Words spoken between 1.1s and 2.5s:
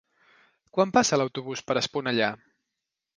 l'autobús per Esponellà?